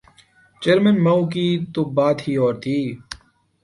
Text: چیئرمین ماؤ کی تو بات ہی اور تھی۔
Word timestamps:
چیئرمین 0.61 0.97
ماؤ 1.05 1.21
کی 1.31 1.45
تو 1.73 1.81
بات 1.95 2.17
ہی 2.25 2.33
اور 2.43 2.53
تھی۔ 2.63 2.77